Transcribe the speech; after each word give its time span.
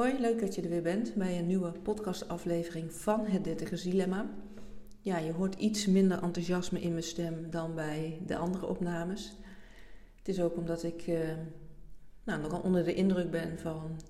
Hoi, 0.00 0.20
leuk 0.20 0.40
dat 0.40 0.54
je 0.54 0.62
er 0.62 0.68
weer 0.68 0.82
bent 0.82 1.14
bij 1.14 1.38
een 1.38 1.46
nieuwe 1.46 1.72
podcastaflevering 1.72 2.92
van 2.92 3.26
Het 3.26 3.44
Dertigers 3.44 3.82
Dilemma. 3.82 4.30
Ja, 5.00 5.18
je 5.18 5.32
hoort 5.32 5.54
iets 5.54 5.86
minder 5.86 6.22
enthousiasme 6.22 6.80
in 6.80 6.90
mijn 6.90 7.02
stem 7.02 7.50
dan 7.50 7.74
bij 7.74 8.20
de 8.26 8.36
andere 8.36 8.66
opnames. 8.66 9.36
Het 10.16 10.28
is 10.28 10.40
ook 10.40 10.56
omdat 10.56 10.82
ik 10.82 11.06
uh, 11.06 11.18
nou, 12.24 12.40
nogal 12.40 12.60
onder 12.60 12.84
de 12.84 12.94
indruk 12.94 13.30
ben 13.30 13.58
van 13.58 14.00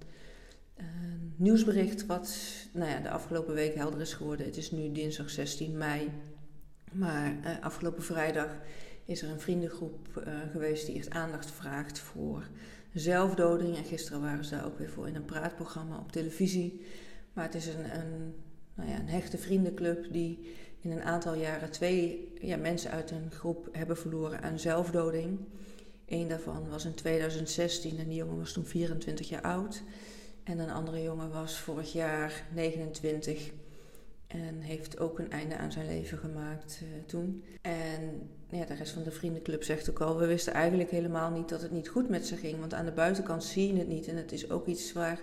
een 0.77 1.35
nieuwsbericht 1.37 2.07
wat 2.07 2.37
nou 2.73 2.91
ja, 2.91 3.01
de 3.01 3.11
afgelopen 3.11 3.55
week 3.55 3.75
helder 3.75 4.01
is 4.01 4.15
geworden. 4.15 4.47
Het 4.47 4.57
is 4.57 4.71
nu 4.71 4.93
dinsdag 4.93 5.31
16 5.31 5.77
mei, 5.79 6.11
maar 6.93 7.37
uh, 7.45 7.51
afgelopen 7.61 8.03
vrijdag 8.03 8.57
is 9.05 9.23
er 9.23 9.31
een 9.31 9.41
vriendengroep 9.41 10.23
geweest 10.53 10.87
die 10.87 10.97
echt 10.97 11.11
aandacht 11.11 11.51
vraagt 11.51 11.99
voor 11.99 12.49
zelfdoding. 12.95 13.77
En 13.77 13.85
gisteren 13.85 14.21
waren 14.21 14.45
ze 14.45 14.55
daar 14.55 14.67
ook 14.67 14.79
weer 14.79 14.91
voor 14.91 15.09
in 15.09 15.15
een 15.15 15.25
praatprogramma 15.25 15.99
op 15.99 16.13
televisie. 16.13 16.87
Maar 17.33 17.45
het 17.45 17.55
is 17.55 17.67
een, 17.67 17.99
een, 17.99 18.35
nou 18.75 18.91
ja, 18.91 18.99
een 18.99 19.09
hechte 19.09 19.39
vriendenclub 19.39 20.13
die 20.13 20.55
in 20.81 20.91
een 20.91 21.03
aantal 21.03 21.35
jaren 21.35 21.71
twee 21.71 22.33
ja, 22.41 22.57
mensen 22.57 22.91
uit 22.91 23.11
een 23.11 23.31
groep 23.31 23.69
hebben 23.73 23.97
verloren 23.97 24.43
aan 24.43 24.59
zelfdoding. 24.59 25.39
Eén 26.07 26.29
daarvan 26.29 26.69
was 26.69 26.85
in 26.85 26.95
2016 26.95 27.99
en 27.99 28.09
die 28.09 28.17
jongen 28.17 28.39
was 28.39 28.53
toen 28.53 28.67
24 28.67 29.29
jaar 29.29 29.43
oud. 29.43 29.83
En 30.45 30.59
een 30.59 30.71
andere 30.71 31.03
jongen 31.03 31.31
was 31.31 31.59
vorig 31.59 31.93
jaar 31.93 32.47
29 32.55 33.51
en 34.27 34.61
heeft 34.61 34.99
ook 34.99 35.19
een 35.19 35.31
einde 35.31 35.57
aan 35.57 35.73
zijn 35.73 35.87
leven 35.87 36.19
gemaakt 36.19 36.81
uh, 36.83 36.89
toen. 37.07 37.45
En 37.61 38.31
ja, 38.51 38.65
de 38.65 38.75
rest 38.75 38.93
van 38.93 39.03
de 39.03 39.11
vriendenclub 39.11 39.63
zegt 39.63 39.91
ook 39.91 40.01
al, 40.01 40.19
we 40.19 40.27
wisten 40.27 40.53
eigenlijk 40.53 40.91
helemaal 40.91 41.31
niet 41.31 41.49
dat 41.49 41.63
het 41.63 41.71
niet 41.71 41.89
goed 41.89 42.09
met 42.09 42.27
ze 42.27 42.37
ging. 42.37 42.61
Want 42.61 42.75
aan 42.75 42.85
de 42.85 42.93
buitenkant 42.93 43.45
zie 43.45 43.73
je 43.73 43.79
het 43.79 43.89
niet. 43.89 44.09
En 44.09 44.17
het 44.17 44.33
is 44.33 44.51
ook 44.51 44.67
iets 44.67 44.93
waar 44.93 45.21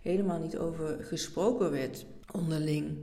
helemaal 0.00 0.38
niet 0.38 0.58
over 0.58 0.96
gesproken 1.00 1.70
werd 1.70 2.06
onderling. 2.32 2.98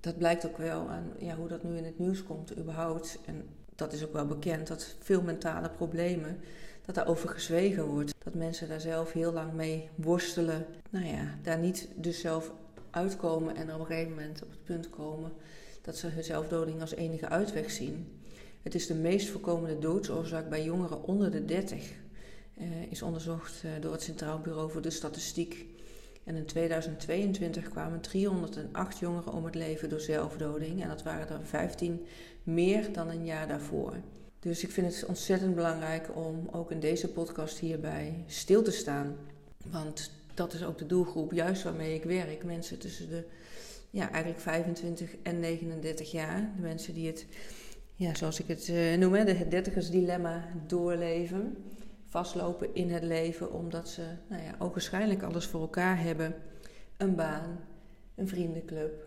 Dat 0.00 0.18
blijkt 0.18 0.46
ook 0.46 0.56
wel 0.56 0.88
aan 0.88 1.12
ja, 1.18 1.36
hoe 1.36 1.48
dat 1.48 1.62
nu 1.62 1.76
in 1.76 1.84
het 1.84 1.98
nieuws 1.98 2.24
komt 2.24 2.58
überhaupt. 2.58 3.18
En 3.24 3.44
dat 3.74 3.92
is 3.92 4.04
ook 4.04 4.12
wel 4.12 4.26
bekend, 4.26 4.66
dat 4.66 4.96
veel 4.98 5.22
mentale 5.22 5.70
problemen, 5.70 6.40
dat 6.84 6.94
daarover 6.94 7.28
gezwegen 7.28 7.84
wordt. 7.84 8.14
Dat 8.24 8.34
mensen 8.34 8.68
daar 8.68 8.80
zelf 8.80 9.12
heel 9.12 9.32
lang 9.32 9.52
mee 9.52 9.88
worstelen. 9.94 10.66
Nou 10.90 11.06
ja, 11.06 11.38
daar 11.42 11.58
niet 11.58 11.88
dus 11.96 12.20
zelf 12.20 12.52
uitkomen 12.90 13.56
en 13.56 13.74
op 13.74 13.80
een 13.80 13.86
gegeven 13.86 14.10
moment 14.10 14.42
op 14.42 14.50
het 14.50 14.64
punt 14.64 14.90
komen 14.90 15.32
dat 15.82 15.96
ze 15.96 16.06
hun 16.06 16.24
zelfdoding 16.24 16.80
als 16.80 16.94
enige 16.94 17.28
uitweg 17.28 17.70
zien. 17.70 18.17
Het 18.62 18.74
is 18.74 18.86
de 18.86 18.94
meest 18.94 19.28
voorkomende 19.28 19.78
doodsoorzaak 19.78 20.48
bij 20.48 20.64
jongeren 20.64 21.02
onder 21.02 21.30
de 21.30 21.44
30. 21.44 21.92
Uh, 22.58 22.64
eh, 22.64 22.90
is 22.92 23.02
onderzocht 23.02 23.62
uh, 23.64 23.70
door 23.80 23.92
het 23.92 24.02
Centraal 24.02 24.38
Bureau 24.38 24.70
voor 24.70 24.82
de 24.82 24.90
Statistiek. 24.90 25.66
En 26.24 26.34
in 26.36 26.46
2022 26.46 27.68
kwamen 27.68 28.00
308 28.00 28.98
jongeren 28.98 29.32
om 29.32 29.44
het 29.44 29.54
leven 29.54 29.88
door 29.88 30.00
zelfdoding. 30.00 30.82
En 30.82 30.88
dat 30.88 31.02
waren 31.02 31.28
er 31.28 31.46
15 31.46 32.06
meer 32.42 32.92
dan 32.92 33.08
een 33.08 33.24
jaar 33.24 33.48
daarvoor. 33.48 33.96
Dus 34.40 34.62
ik 34.62 34.70
vind 34.70 34.94
het 34.94 35.04
ontzettend 35.08 35.54
belangrijk 35.54 36.16
om 36.16 36.48
ook 36.50 36.70
in 36.70 36.80
deze 36.80 37.08
podcast 37.08 37.58
hierbij 37.58 38.24
stil 38.26 38.62
te 38.62 38.70
staan. 38.70 39.16
Want 39.70 40.10
dat 40.34 40.52
is 40.52 40.64
ook 40.64 40.78
de 40.78 40.86
doelgroep 40.86 41.32
juist 41.32 41.62
waarmee 41.62 41.94
ik 41.94 42.04
werk. 42.04 42.44
Mensen 42.44 42.78
tussen 42.78 43.08
de 43.08 43.24
ja, 43.90 44.10
eigenlijk 44.10 44.40
25 44.40 45.10
en 45.22 45.40
39 45.40 46.10
jaar. 46.10 46.52
De 46.56 46.62
mensen 46.62 46.94
die 46.94 47.06
het, 47.06 47.26
ja, 47.98 48.14
zoals 48.14 48.40
ik 48.40 48.48
het 48.48 48.68
uh, 48.68 48.96
noem, 48.96 49.12
het 49.12 49.50
dertigersdilemma 49.50 50.44
doorleven. 50.66 51.56
Vastlopen 52.06 52.74
in 52.74 52.90
het 52.90 53.02
leven 53.02 53.52
omdat 53.52 53.88
ze 53.88 54.02
nou 54.28 54.42
ja, 54.42 54.54
ook 54.58 54.72
waarschijnlijk 54.72 55.22
alles 55.22 55.46
voor 55.46 55.60
elkaar 55.60 56.00
hebben. 56.00 56.34
Een 56.96 57.14
baan, 57.14 57.60
een 58.14 58.28
vriendenclub, 58.28 59.06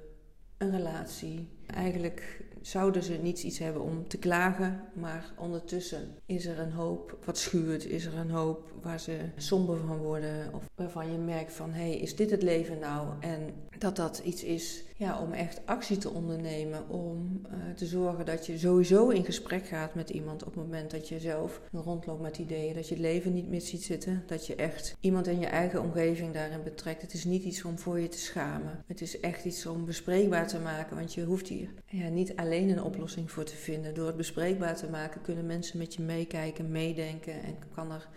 een 0.58 0.72
relatie. 0.72 1.48
Eigenlijk 1.74 2.44
zouden 2.62 3.04
ze 3.04 3.14
niet 3.14 3.44
iets 3.44 3.60
hebben 3.60 3.82
om 3.82 4.08
te 4.08 4.18
klagen, 4.18 4.80
maar 4.94 5.34
ondertussen 5.38 6.16
is 6.26 6.46
er 6.46 6.60
een 6.60 6.72
hoop 6.72 7.18
wat 7.26 7.38
schuurt, 7.38 7.86
is 7.86 8.06
er 8.06 8.18
een 8.18 8.32
hoop 8.32 8.72
waar 8.82 9.00
ze 9.00 9.18
somber 9.38 9.78
van 9.88 9.98
worden 9.98 10.54
of 10.54 10.70
waarvan 10.76 11.12
je 11.12 11.18
merkt 11.18 11.54
van 11.54 11.72
hé, 11.72 11.90
hey, 11.90 11.98
is 11.98 12.16
dit 12.16 12.32
het 12.32 12.42
leven 12.42 12.80
nou? 12.80 13.08
En 13.20 13.54
dat 13.78 13.96
dat 13.96 14.22
iets 14.24 14.44
is 14.44 14.84
ja, 15.02 15.20
om 15.22 15.34
echt 15.34 15.62
actie 15.66 15.98
te 15.98 16.10
ondernemen, 16.10 16.90
om 16.90 17.42
uh, 17.46 17.74
te 17.76 17.86
zorgen 17.86 18.26
dat 18.26 18.46
je 18.46 18.58
sowieso 18.58 19.10
in 19.10 19.26
gesprek 19.26 19.68
gaat 19.68 19.96
met 19.96 20.10
iemand 20.10 20.44
op 20.44 20.56
het 20.56 20.64
moment 20.64 20.92
dat 20.92 21.10
je 21.10 21.20
zelf 21.20 21.62
rondloopt 21.72 22.22
met 22.22 22.38
ideeën, 22.38 22.74
dat 22.74 22.88
je 22.88 22.94
het 22.94 23.04
leven 23.04 23.34
niet 23.34 23.50
meer 23.50 23.62
ziet 23.62 23.84
zitten, 23.84 24.24
dat 24.28 24.48
je 24.48 24.56
echt 24.56 24.96
iemand 25.00 25.28
in 25.28 25.40
je 25.40 25.46
eigen 25.46 25.82
omgeving 25.82 26.34
daarin 26.34 26.64
betrekt. 26.64 27.02
Het 27.02 27.14
is 27.14 27.26
niet 27.26 27.44
iets 27.44 27.64
om 27.64 27.80
voor 27.80 28.00
je 28.00 28.08
te 28.08 28.20
schamen. 28.20 28.84
Het 28.88 29.02
is 29.02 29.20
echt 29.20 29.46
iets 29.46 29.66
om 29.66 29.86
bespreekbaar 29.86 30.48
te 30.48 30.60
maken, 30.60 30.96
want 30.96 31.14
je 31.14 31.24
hoeft 31.24 31.48
ja, 31.86 32.08
niet 32.08 32.36
alleen 32.36 32.70
een 32.70 32.84
oplossing 32.84 33.32
voor 33.32 33.44
te 33.44 33.56
vinden. 33.56 33.94
Door 33.94 34.08
het 34.08 34.18
bespreekbaar 34.18 34.76
te 34.76 34.90
maken 34.90 35.22
kunnen 35.22 35.46
mensen 35.46 35.78
met 35.78 35.94
je 35.94 36.02
meekijken, 36.02 36.72
meedenken 36.72 37.44
en 37.44 37.58
kan 37.74 37.92
er 37.92 38.08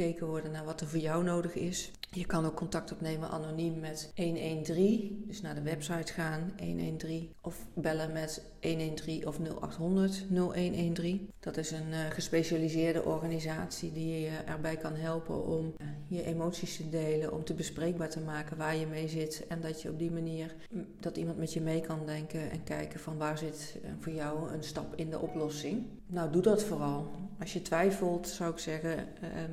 gekeken 0.00 0.26
worden 0.26 0.50
naar 0.50 0.64
wat 0.64 0.80
er 0.80 0.86
voor 0.86 0.98
jou 0.98 1.24
nodig 1.24 1.54
is. 1.54 1.90
Je 2.10 2.26
kan 2.26 2.46
ook 2.46 2.54
contact 2.54 2.92
opnemen 2.92 3.30
anoniem 3.30 3.80
met 3.80 4.12
113, 4.16 5.24
dus 5.26 5.40
naar 5.40 5.54
de 5.54 5.62
website 5.62 6.12
gaan 6.12 6.52
113 6.58 7.34
of 7.40 7.66
bellen 7.74 8.12
met 8.12 8.42
113 8.62 9.26
of 9.26 9.38
0800 9.38 10.24
0113. 10.28 11.30
Dat 11.40 11.56
is 11.56 11.70
een 11.70 11.88
uh, 11.90 12.10
gespecialiseerde 12.10 13.04
organisatie 13.04 13.92
die 13.92 14.20
je 14.20 14.36
erbij 14.46 14.76
kan 14.76 14.94
helpen 14.94 15.46
om 15.46 15.74
uh, 15.78 15.86
je 16.08 16.24
emoties 16.24 16.76
te 16.76 16.88
delen, 16.88 17.32
om 17.32 17.44
te 17.44 17.54
bespreekbaar 17.54 18.10
te 18.10 18.20
maken 18.20 18.56
waar 18.56 18.76
je 18.76 18.86
mee 18.86 19.08
zit 19.08 19.46
en 19.48 19.60
dat 19.60 19.82
je 19.82 19.90
op 19.90 19.98
die 19.98 20.10
manier 20.10 20.54
mm, 20.70 20.86
dat 21.00 21.16
iemand 21.16 21.38
met 21.38 21.52
je 21.52 21.60
mee 21.60 21.80
kan 21.80 22.06
denken 22.06 22.50
en 22.50 22.64
kijken 22.64 23.00
van 23.00 23.18
waar 23.18 23.38
zit 23.38 23.76
uh, 23.84 23.90
voor 23.98 24.12
jou 24.12 24.52
een 24.52 24.64
stap 24.64 24.94
in 24.94 25.10
de 25.10 25.18
oplossing. 25.18 25.86
Nou, 26.06 26.32
doe 26.32 26.42
dat 26.42 26.62
vooral. 26.64 27.10
Als 27.40 27.52
je 27.52 27.62
twijfelt, 27.62 28.28
zou 28.28 28.52
ik 28.52 28.58
zeggen 28.58 28.98
ehm, 29.20 29.50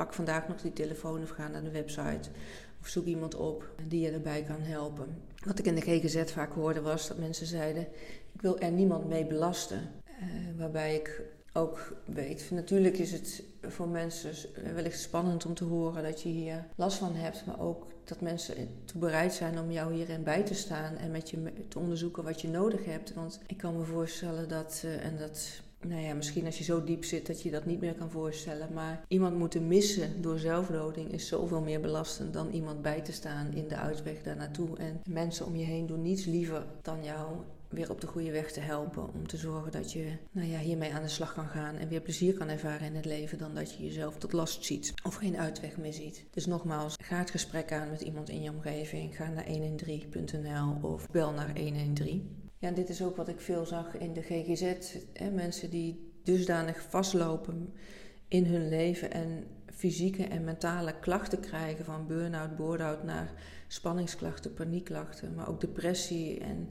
pak 0.00 0.14
vandaag 0.14 0.48
nog 0.48 0.60
die 0.60 0.72
telefoon 0.72 1.22
of 1.22 1.30
ga 1.30 1.48
naar 1.48 1.64
de 1.64 1.70
website. 1.70 2.28
Of 2.80 2.88
zoek 2.88 3.06
iemand 3.06 3.34
op 3.34 3.68
die 3.88 4.00
je 4.00 4.10
erbij 4.10 4.42
kan 4.42 4.60
helpen. 4.60 5.22
Wat 5.44 5.58
ik 5.58 5.66
in 5.66 5.74
de 5.74 5.80
GGZ 5.80 6.32
vaak 6.32 6.52
hoorde 6.52 6.80
was 6.80 7.08
dat 7.08 7.18
mensen 7.18 7.46
zeiden: 7.46 7.82
Ik 8.32 8.40
wil 8.40 8.58
er 8.58 8.70
niemand 8.70 9.08
mee 9.08 9.26
belasten. 9.26 9.78
Uh, 9.78 10.58
waarbij 10.58 10.94
ik 10.94 11.22
ook 11.52 11.96
weet, 12.04 12.50
natuurlijk 12.50 12.98
is 12.98 13.12
het 13.12 13.42
voor 13.62 13.88
mensen 13.88 14.32
wellicht 14.74 15.00
spannend 15.00 15.46
om 15.46 15.54
te 15.54 15.64
horen 15.64 16.02
dat 16.02 16.22
je 16.22 16.28
hier 16.28 16.66
last 16.76 16.98
van 16.98 17.14
hebt, 17.14 17.46
maar 17.46 17.60
ook 17.60 17.86
dat 18.04 18.20
mensen 18.20 18.54
toe 18.84 19.00
bereid 19.00 19.32
zijn 19.32 19.58
om 19.58 19.70
jou 19.70 19.94
hierin 19.94 20.22
bij 20.22 20.42
te 20.42 20.54
staan 20.54 20.96
en 20.96 21.10
met 21.10 21.30
je 21.30 21.52
te 21.68 21.78
onderzoeken 21.78 22.24
wat 22.24 22.40
je 22.40 22.48
nodig 22.48 22.84
hebt. 22.84 23.14
Want 23.14 23.40
ik 23.46 23.56
kan 23.56 23.76
me 23.76 23.84
voorstellen 23.84 24.48
dat, 24.48 24.82
uh, 24.84 25.04
en 25.04 25.18
dat 25.18 25.62
nou 25.86 26.00
ja, 26.00 26.14
misschien 26.14 26.46
als 26.46 26.58
je 26.58 26.64
zo 26.64 26.84
diep 26.84 27.04
zit 27.04 27.26
dat 27.26 27.42
je 27.42 27.50
dat 27.50 27.66
niet 27.66 27.80
meer 27.80 27.94
kan 27.94 28.10
voorstellen. 28.10 28.72
Maar 28.72 29.04
iemand 29.08 29.36
moeten 29.36 29.68
missen 29.68 30.22
door 30.22 30.38
zelfdoding 30.38 31.12
is 31.12 31.28
zoveel 31.28 31.60
meer 31.60 31.80
belastend 31.80 32.32
dan 32.32 32.50
iemand 32.50 32.82
bij 32.82 33.00
te 33.00 33.12
staan 33.12 33.52
in 33.52 33.68
de 33.68 33.76
uitweg 33.76 34.22
daar 34.22 34.36
naartoe. 34.36 34.76
En 34.76 35.00
mensen 35.08 35.46
om 35.46 35.56
je 35.56 35.64
heen 35.64 35.86
doen 35.86 36.02
niets 36.02 36.24
liever 36.24 36.64
dan 36.82 37.04
jou 37.04 37.36
weer 37.68 37.90
op 37.90 38.00
de 38.00 38.06
goede 38.06 38.30
weg 38.30 38.52
te 38.52 38.60
helpen. 38.60 39.14
Om 39.14 39.26
te 39.26 39.36
zorgen 39.36 39.72
dat 39.72 39.92
je 39.92 40.12
nou 40.30 40.48
ja, 40.48 40.58
hiermee 40.58 40.92
aan 40.92 41.02
de 41.02 41.08
slag 41.08 41.34
kan 41.34 41.48
gaan 41.48 41.76
en 41.76 41.88
weer 41.88 42.00
plezier 42.00 42.34
kan 42.34 42.48
ervaren 42.48 42.86
in 42.86 42.94
het 42.94 43.04
leven. 43.04 43.38
Dan 43.38 43.54
dat 43.54 43.74
je 43.74 43.84
jezelf 43.84 44.16
tot 44.16 44.32
last 44.32 44.64
ziet 44.64 44.94
of 45.02 45.14
geen 45.14 45.38
uitweg 45.38 45.76
meer 45.76 45.92
ziet. 45.92 46.24
Dus 46.30 46.46
nogmaals, 46.46 46.94
ga 47.02 47.16
het 47.16 47.30
gesprek 47.30 47.72
aan 47.72 47.90
met 47.90 48.00
iemand 48.00 48.28
in 48.28 48.42
je 48.42 48.50
omgeving. 48.50 49.16
Ga 49.16 49.28
naar 49.28 49.46
113.nl 49.46 50.90
of 50.90 51.10
bel 51.10 51.32
naar 51.32 51.58
113. 51.58 52.39
Ja, 52.60 52.70
dit 52.70 52.88
is 52.88 53.02
ook 53.02 53.16
wat 53.16 53.28
ik 53.28 53.40
veel 53.40 53.66
zag 53.66 53.96
in 53.96 54.12
de 54.12 54.22
GGZ. 54.22 54.94
Hè, 55.12 55.30
mensen 55.30 55.70
die 55.70 56.12
dusdanig 56.24 56.82
vastlopen 56.82 57.72
in 58.28 58.44
hun 58.44 58.68
leven 58.68 59.10
en 59.10 59.44
fysieke 59.66 60.24
en 60.24 60.44
mentale 60.44 60.98
klachten 60.98 61.40
krijgen, 61.40 61.84
van 61.84 62.06
burn-out, 62.06 62.56
board-out 62.56 63.04
naar 63.04 63.32
spanningsklachten, 63.68 64.54
paniekklachten, 64.54 65.34
maar 65.34 65.48
ook 65.48 65.60
depressie 65.60 66.40
en 66.40 66.68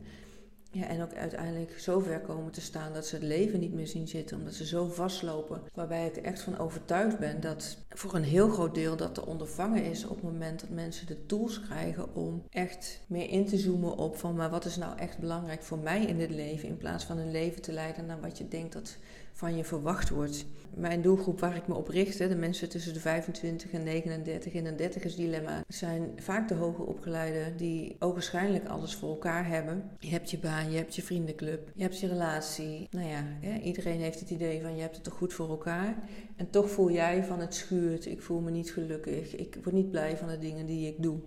ja, 0.72 0.88
en 0.88 1.02
ook 1.02 1.14
uiteindelijk 1.14 1.80
zo 1.80 2.00
ver 2.00 2.20
komen 2.20 2.52
te 2.52 2.62
staan 2.62 2.94
dat 2.94 3.06
ze 3.06 3.16
het 3.16 3.24
leven 3.24 3.60
niet 3.60 3.74
meer 3.74 3.88
zien 3.88 4.08
zitten, 4.08 4.38
omdat 4.38 4.54
ze 4.54 4.66
zo 4.66 4.88
vastlopen. 4.88 5.62
Waarbij 5.74 6.06
ik 6.08 6.16
er 6.16 6.24
echt 6.24 6.42
van 6.42 6.58
overtuigd 6.58 7.20
ben 7.20 7.42
dat 7.42 7.78
voor 7.90 8.16
een 8.16 8.24
heel 8.24 8.50
groot 8.50 8.76
deel 8.76 8.96
dat 8.96 9.14
te 9.14 9.26
ondervangen 9.26 9.84
is 9.84 10.06
op 10.06 10.16
het 10.16 10.24
moment 10.24 10.60
dat 10.60 10.70
mensen 10.70 11.08
de 11.08 11.26
tools 11.26 11.62
krijgen 11.62 12.16
om 12.16 12.44
echt 12.50 13.02
meer 13.08 13.30
in 13.30 13.46
te 13.46 13.58
zoomen 13.58 13.98
op 13.98 14.18
van 14.18 14.36
maar 14.36 14.50
wat 14.50 14.66
is 14.66 14.76
nou 14.76 14.98
echt 14.98 15.18
belangrijk 15.18 15.64
voor 15.64 15.80
mij 15.80 16.06
in 16.06 16.18
dit 16.18 16.30
leven, 16.30 16.70
in 16.70 16.78
plaats 16.78 17.04
van 17.04 17.18
een 17.18 17.32
leven 17.32 17.62
te 17.62 17.72
leiden 17.72 18.06
naar 18.06 18.22
wat 18.22 18.38
je 18.38 18.48
denkt 18.48 18.74
dat 18.74 18.98
van 19.40 19.56
je 19.56 19.64
verwacht 19.64 20.10
wordt. 20.10 20.46
Mijn 20.76 21.02
doelgroep 21.02 21.40
waar 21.40 21.56
ik 21.56 21.68
me 21.68 21.74
op 21.74 21.88
richt, 21.88 22.18
de 22.18 22.36
mensen 22.36 22.70
tussen 22.70 22.94
de 22.94 23.00
25 23.00 23.72
en 23.72 23.84
39 23.84 24.54
in 24.54 24.66
een 24.66 24.76
dertigersdilemma, 24.76 25.64
zijn 25.68 26.12
vaak 26.16 26.48
de 26.48 26.54
hoger 26.54 26.86
opgeleiden 26.86 27.58
die 27.58 27.96
ook 28.00 28.14
waarschijnlijk 28.14 28.68
alles 28.68 28.96
voor 28.96 29.10
elkaar 29.10 29.48
hebben. 29.48 29.90
Je 30.00 30.10
hebt 30.10 30.32
je 30.32 30.40
baan, 30.40 30.72
je 30.72 30.78
hebt 30.78 30.96
je 30.96 31.02
vriendenclub, 31.02 31.72
je 31.76 31.82
hebt 31.82 32.00
je 32.00 32.08
relatie. 32.08 32.88
Nou 32.92 33.08
ja, 33.08 33.24
iedereen 33.62 34.00
heeft 34.00 34.20
het 34.20 34.30
idee 34.30 34.62
van 34.62 34.76
je 34.76 34.82
hebt 34.82 34.96
het 34.96 35.04
toch 35.04 35.14
goed 35.14 35.34
voor 35.34 35.50
elkaar. 35.50 35.96
En 36.36 36.50
toch 36.50 36.70
voel 36.70 36.92
jij 36.92 37.24
van 37.24 37.40
het 37.40 37.56
schuurt, 37.56 38.06
ik 38.06 38.22
voel 38.22 38.40
me 38.40 38.52
niet 38.52 38.72
gelukkig, 38.72 39.36
ik 39.36 39.58
word 39.64 39.76
niet 39.76 39.92
blij 39.92 40.18
van 40.18 40.28
de 40.28 40.38
dingen 40.38 40.66
die 40.66 40.88
ik 40.88 41.04
doe. 41.04 41.20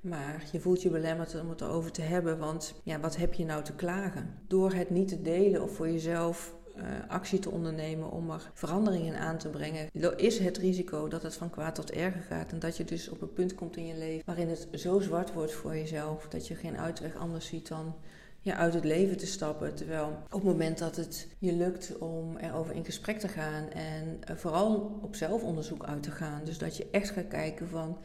Maar 0.00 0.44
je 0.52 0.60
voelt 0.60 0.82
je 0.82 0.90
belemmerd 0.90 1.40
om 1.40 1.48
het 1.48 1.60
erover 1.60 1.92
te 1.92 2.02
hebben, 2.02 2.38
want 2.38 2.74
ja, 2.82 3.00
wat 3.00 3.16
heb 3.16 3.34
je 3.34 3.44
nou 3.44 3.64
te 3.64 3.74
klagen? 3.74 4.34
Door 4.46 4.72
het 4.72 4.90
niet 4.90 5.08
te 5.08 5.22
delen 5.22 5.62
of 5.62 5.74
voor 5.74 5.90
jezelf 5.90 6.60
actie 7.08 7.38
te 7.38 7.50
ondernemen 7.50 8.10
om 8.10 8.30
er 8.30 8.50
veranderingen 8.54 9.18
aan 9.18 9.38
te 9.38 9.48
brengen, 9.48 9.88
is 10.16 10.38
het 10.38 10.56
risico 10.56 11.08
dat 11.08 11.22
het 11.22 11.34
van 11.34 11.50
kwaad 11.50 11.74
tot 11.74 11.90
erger 11.90 12.22
gaat. 12.22 12.52
En 12.52 12.58
dat 12.58 12.76
je 12.76 12.84
dus 12.84 13.08
op 13.08 13.22
een 13.22 13.32
punt 13.32 13.54
komt 13.54 13.76
in 13.76 13.86
je 13.86 13.96
leven 13.96 14.22
waarin 14.26 14.48
het 14.48 14.68
zo 14.74 15.00
zwart 15.00 15.32
wordt 15.32 15.52
voor 15.52 15.76
jezelf 15.76 16.28
dat 16.28 16.48
je 16.48 16.54
geen 16.54 16.78
uitweg 16.78 17.16
anders 17.16 17.46
ziet 17.46 17.68
dan 17.68 17.94
ja, 18.40 18.56
uit 18.56 18.74
het 18.74 18.84
leven 18.84 19.16
te 19.16 19.26
stappen. 19.26 19.74
Terwijl 19.74 20.06
op 20.06 20.32
het 20.32 20.42
moment 20.42 20.78
dat 20.78 20.96
het 20.96 21.28
je 21.38 21.52
lukt 21.52 21.98
om 21.98 22.36
erover 22.36 22.74
in 22.74 22.84
gesprek 22.84 23.18
te 23.18 23.28
gaan 23.28 23.70
en 23.70 24.20
uh, 24.30 24.36
vooral 24.36 24.98
op 25.02 25.14
zelfonderzoek 25.14 25.84
uit 25.84 26.02
te 26.02 26.10
gaan, 26.10 26.40
dus 26.44 26.58
dat 26.58 26.76
je 26.76 26.88
echt 26.90 27.10
gaat 27.10 27.28
kijken 27.28 27.68
van 27.68 27.98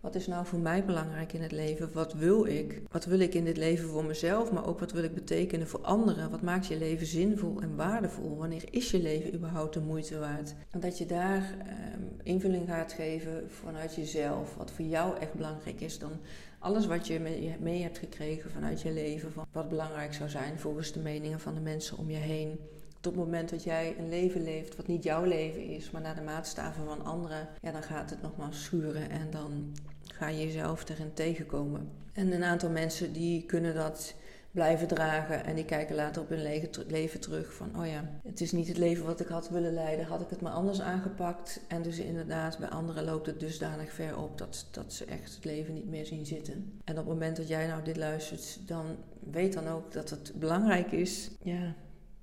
wat 0.00 0.14
is 0.14 0.26
nou 0.26 0.46
voor 0.46 0.58
mij 0.58 0.84
belangrijk 0.84 1.32
in 1.32 1.42
het 1.42 1.52
leven? 1.52 1.92
Wat 1.92 2.12
wil 2.12 2.44
ik? 2.44 2.82
Wat 2.90 3.04
wil 3.04 3.20
ik 3.20 3.34
in 3.34 3.44
dit 3.44 3.56
leven 3.56 3.88
voor 3.88 4.04
mezelf, 4.04 4.52
maar 4.52 4.66
ook 4.66 4.78
wat 4.78 4.92
wil 4.92 5.02
ik 5.02 5.14
betekenen 5.14 5.68
voor 5.68 5.80
anderen? 5.80 6.30
Wat 6.30 6.42
maakt 6.42 6.66
je 6.66 6.78
leven 6.78 7.06
zinvol 7.06 7.60
en 7.60 7.76
waardevol? 7.76 8.36
Wanneer 8.36 8.64
is 8.70 8.90
je 8.90 9.02
leven 9.02 9.34
überhaupt 9.34 9.74
de 9.74 9.80
moeite 9.80 10.18
waard? 10.18 10.54
En 10.70 10.80
dat 10.80 10.98
je 10.98 11.06
daar 11.06 11.54
ehm, 11.58 12.02
invulling 12.22 12.68
gaat 12.68 12.92
geven 12.92 13.50
vanuit 13.50 13.94
jezelf, 13.94 14.54
wat 14.56 14.70
voor 14.70 14.84
jou 14.84 15.18
echt 15.18 15.34
belangrijk 15.34 15.80
is, 15.80 15.98
dan 15.98 16.12
alles 16.58 16.86
wat 16.86 17.06
je 17.06 17.56
mee 17.60 17.82
hebt 17.82 17.98
gekregen 17.98 18.50
vanuit 18.50 18.82
je 18.82 18.92
leven, 18.92 19.32
van 19.32 19.46
wat 19.52 19.68
belangrijk 19.68 20.14
zou 20.14 20.28
zijn 20.28 20.58
volgens 20.58 20.92
de 20.92 21.00
meningen 21.00 21.40
van 21.40 21.54
de 21.54 21.60
mensen 21.60 21.98
om 21.98 22.10
je 22.10 22.16
heen. 22.16 22.58
Tot 23.00 23.14
het 23.14 23.24
moment 23.24 23.50
dat 23.50 23.64
jij 23.64 23.94
een 23.98 24.08
leven 24.08 24.42
leeft 24.42 24.76
wat 24.76 24.86
niet 24.86 25.02
jouw 25.02 25.24
leven 25.24 25.62
is, 25.62 25.90
maar 25.90 26.00
naar 26.00 26.14
de 26.14 26.20
maatstaven 26.20 26.84
van 26.84 27.04
anderen, 27.04 27.48
ja, 27.60 27.72
dan 27.72 27.82
gaat 27.82 28.10
het 28.10 28.22
nogmaals 28.22 28.64
schuren 28.64 29.10
en 29.10 29.30
dan 29.30 29.72
ga 30.12 30.28
je 30.28 30.46
jezelf 30.46 30.88
erin 30.88 31.14
tegenkomen. 31.14 31.88
En 32.12 32.32
een 32.32 32.44
aantal 32.44 32.70
mensen 32.70 33.12
die 33.12 33.46
kunnen 33.46 33.74
dat 33.74 34.14
blijven 34.50 34.88
dragen 34.88 35.44
en 35.44 35.54
die 35.54 35.64
kijken 35.64 35.94
later 35.94 36.22
op 36.22 36.28
hun 36.28 36.42
leven 36.86 37.20
terug 37.20 37.52
van, 37.52 37.80
oh 37.80 37.86
ja, 37.86 38.10
het 38.22 38.40
is 38.40 38.52
niet 38.52 38.68
het 38.68 38.76
leven 38.76 39.04
wat 39.04 39.20
ik 39.20 39.26
had 39.26 39.48
willen 39.48 39.74
leiden, 39.74 40.06
had 40.06 40.20
ik 40.20 40.30
het 40.30 40.40
maar 40.40 40.52
anders 40.52 40.80
aangepakt. 40.80 41.60
En 41.68 41.82
dus 41.82 41.98
inderdaad, 41.98 42.58
bij 42.58 42.68
anderen 42.68 43.04
loopt 43.04 43.26
het 43.26 43.40
dusdanig 43.40 43.92
ver 43.92 44.18
op 44.18 44.38
dat, 44.38 44.66
dat 44.70 44.92
ze 44.92 45.04
echt 45.04 45.34
het 45.34 45.44
leven 45.44 45.74
niet 45.74 45.88
meer 45.88 46.06
zien 46.06 46.26
zitten. 46.26 46.80
En 46.84 46.92
op 46.92 47.04
het 47.04 47.06
moment 47.06 47.36
dat 47.36 47.48
jij 47.48 47.66
nou 47.66 47.82
dit 47.82 47.96
luistert, 47.96 48.58
dan 48.66 48.86
weet 49.30 49.52
dan 49.52 49.68
ook 49.68 49.92
dat 49.92 50.10
het 50.10 50.32
belangrijk 50.34 50.92
is, 50.92 51.30
ja, 51.42 51.74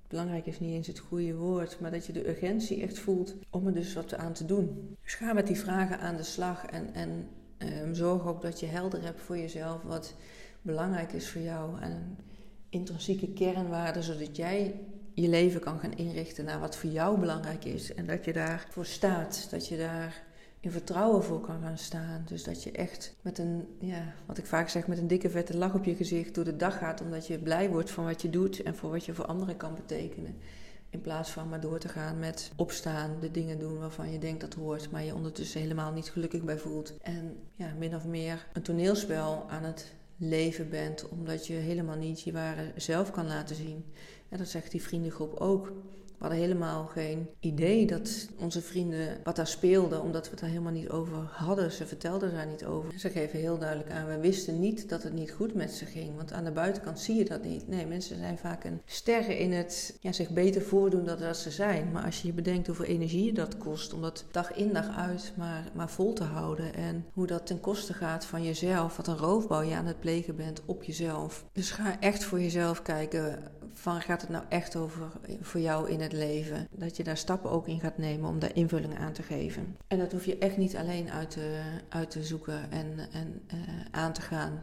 belangrijk 0.07 0.45
is 0.45 0.60
niet 0.60 0.74
eens 0.74 0.88
het 0.88 1.00
goede 1.00 1.36
woord, 1.36 1.80
maar 1.80 1.92
dat 1.92 2.06
je 2.06 2.13
de 2.13 2.30
urgentie 2.30 2.81
echt 2.81 3.00
voelt 3.00 3.36
om 3.50 3.68
er 3.68 3.74
dus 3.74 3.94
wat 3.94 4.16
aan 4.16 4.33
te 4.33 4.45
doen. 4.45 4.95
Dus 5.04 5.13
ga 5.13 5.33
met 5.33 5.48
die 5.48 5.60
vragen 5.60 6.00
aan 6.00 6.16
de 6.16 6.24
slag 6.24 6.66
en, 6.66 6.94
en 6.94 7.28
um, 7.59 7.95
zorg 7.95 8.25
ook 8.25 8.42
dat 8.42 8.59
je 8.59 8.65
helder 8.65 9.04
hebt 9.04 9.21
voor 9.21 9.38
jezelf 9.38 9.81
wat 9.81 10.13
belangrijk 10.62 11.13
is 11.13 11.30
voor 11.30 11.42
jou 11.42 11.81
en 11.81 12.18
intrinsieke 12.69 13.27
kernwaarden, 13.27 14.04
zodat 14.04 14.36
jij 14.36 14.80
je 15.13 15.27
leven 15.27 15.59
kan 15.59 15.80
gaan 15.80 15.94
inrichten 15.94 16.45
naar 16.45 16.59
wat 16.59 16.75
voor 16.75 16.89
jou 16.89 17.19
belangrijk 17.19 17.65
is 17.65 17.94
en 17.94 18.06
dat 18.06 18.25
je 18.25 18.33
daarvoor 18.33 18.86
staat, 18.86 19.48
dat 19.50 19.68
je 19.68 19.77
daar 19.77 20.25
in 20.59 20.71
vertrouwen 20.71 21.24
voor 21.24 21.42
kan 21.42 21.62
gaan 21.62 21.77
staan. 21.77 22.24
Dus 22.25 22.44
dat 22.44 22.63
je 22.63 22.71
echt 22.71 23.15
met 23.21 23.38
een, 23.38 23.68
ja, 23.80 24.13
wat 24.25 24.38
ik 24.38 24.45
vaak 24.45 24.69
zeg, 24.69 24.88
met 24.88 24.98
een 24.98 25.07
dikke 25.07 25.30
vette 25.30 25.57
lach 25.57 25.74
op 25.74 25.83
je 25.83 25.95
gezicht 25.95 26.36
door 26.36 26.44
de 26.44 26.56
dag 26.56 26.77
gaat, 26.77 27.01
omdat 27.01 27.27
je 27.27 27.39
blij 27.39 27.69
wordt 27.69 27.92
van 27.92 28.04
wat 28.04 28.21
je 28.21 28.30
doet 28.30 28.63
en 28.63 28.75
voor 28.75 28.92
wat 28.92 29.06
je 29.06 29.13
voor 29.13 29.25
anderen 29.25 29.57
kan 29.57 29.75
betekenen. 29.75 30.36
In 30.89 31.01
plaats 31.01 31.30
van 31.30 31.50
maar 31.50 31.62
door 31.62 31.80
te 31.80 31.88
gaan 31.88 32.19
met 32.19 32.51
opstaan, 32.56 33.19
de 33.19 33.31
dingen 33.31 33.60
doen 33.60 33.80
waarvan 33.80 34.12
je 34.12 34.19
denkt 34.19 34.42
dat 34.42 34.54
hoort, 34.54 34.92
maar 34.92 35.04
je 35.04 35.16
ondertussen 35.16 35.62
helemaal 35.62 35.92
niet 35.92 36.10
gelukkig 36.10 36.44
bij 36.44 36.57
voelt. 36.57 36.98
En 36.98 37.38
ja, 37.56 37.74
min 37.78 37.95
of 37.95 38.06
meer 38.06 38.48
een 38.54 38.62
toneelspel 38.62 39.45
aan 39.50 39.63
het 39.63 39.95
leven 40.18 40.69
bent, 40.69 41.10
omdat 41.10 41.48
je 41.48 41.54
helemaal 41.54 41.98
niet 41.98 42.22
je 42.22 42.31
ware 42.31 42.72
zelf 42.75 43.12
kan 43.12 43.28
laten 43.28 43.56
zien. 43.56 43.86
En 44.30 44.38
dat 44.38 44.48
zegt 44.48 44.72
die 44.72 44.81
vriendengroep 44.81 45.34
ook. 45.34 45.72
We 46.18 46.24
hadden 46.24 46.42
helemaal 46.42 46.86
geen 46.86 47.30
idee 47.40 47.86
dat 47.86 48.28
onze 48.40 48.62
vrienden 48.62 49.18
wat 49.24 49.36
daar 49.36 49.48
speelden, 49.48 50.02
omdat 50.02 50.24
we 50.24 50.30
het 50.30 50.40
daar 50.40 50.50
helemaal 50.50 50.72
niet 50.72 50.90
over 50.90 51.18
hadden. 51.31 51.72
Ze 51.72 51.86
vertelden 51.86 52.34
daar 52.34 52.48
niet 52.48 52.66
over. 52.66 53.00
Ze 53.00 53.10
geven 53.10 53.40
heel 53.40 53.58
duidelijk 53.58 53.92
aan, 53.92 54.08
we 54.08 54.19
wisten 54.19 54.60
niet 54.60 54.90
dat 54.90 55.04
het 55.04 55.14
niet 55.14 55.31
goed 55.31 55.54
met 55.54 55.72
ze 55.72 55.86
ging. 55.86 56.16
Want 56.16 56.34
aan 56.34 56.44
de 56.44 56.52
buitenkant 56.52 57.00
zie 57.00 57.16
je 57.16 57.25
dat 57.25 57.44
niet. 57.44 57.68
Nee, 57.68 57.86
mensen 57.86 58.18
zijn 58.18 58.38
vaak 58.38 58.64
een 58.64 58.81
sterren 58.86 59.38
in 59.38 59.52
het 59.52 59.98
ja, 60.00 60.12
zich 60.12 60.30
beter 60.30 60.62
voordoen 60.62 61.06
dan 61.06 61.19
dat 61.19 61.38
ze 61.38 61.52
zijn. 61.52 61.92
Maar 61.92 62.04
als 62.04 62.22
je 62.22 62.34
bedenkt 62.34 62.68
hoeveel 62.68 62.86
energie 62.86 63.34
dat 63.34 63.58
kost 63.58 63.94
om 63.94 64.02
dat 64.02 64.25
dag 64.31 64.54
in 64.54 64.74
dag 64.74 64.96
uit 64.96 65.34
maar, 65.36 65.72
maar 65.74 65.90
vol 65.90 66.14
te 66.14 66.24
houden. 66.24 66.74
En 66.74 67.06
hoe 67.14 67.28
dat 67.28 67.46
ten 67.46 67.60
koste 67.60 67.94
gaat 67.94 68.25
van 68.25 68.44
jezelf, 68.44 68.98
wat 68.98 69.08
een 69.08 69.18
roofbouw 69.18 69.62
je 69.62 69.75
aan 69.75 69.86
het 69.86 70.00
plegen 70.00 70.36
bent 70.36 70.62
op 70.66 70.84
jezelf. 70.84 71.46
Dus 71.52 71.72
ga 71.72 72.00
echt 72.00 72.24
voor 72.24 72.40
jezelf 72.40 72.81
kijken 72.81 73.40
van 73.78 74.02
gaat 74.02 74.22
het 74.22 74.30
nou 74.30 74.44
echt 74.50 74.76
over 74.76 75.08
voor 75.42 75.60
jou 75.60 75.90
in 75.90 76.02
het 76.02 76.12
leven? 76.12 76.68
Dat 76.72 76.98
je 76.98 77.04
daar 77.04 77.18
stappen 77.18 77.52
ook 77.52 77.68
in 77.68 77.80
gaat 77.80 77.98
nemen 77.98 78.30
om 78.30 78.40
daar 78.40 78.56
invulling 78.56 78.98
aan 78.98 79.14
te 79.14 79.24
geven. 79.24 79.78
En 79.88 79.98
dat 79.98 80.12
hoef 80.12 80.26
je 80.26 80.38
echt 80.38 80.58
niet 80.58 80.76
alleen 80.76 81.12
uit 81.12 81.32
te, 81.32 81.62
uit 81.90 82.12
te 82.12 82.24
zoeken 82.24 82.72
en, 82.72 83.00
en 83.12 83.42
uh, 83.54 83.60
aan 83.92 84.14
te 84.14 84.22
gaan. 84.22 84.62